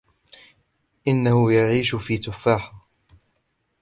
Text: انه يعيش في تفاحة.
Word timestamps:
انه 1.07 1.53
يعيش 1.53 1.95
في 1.95 2.17
تفاحة. 2.17 2.87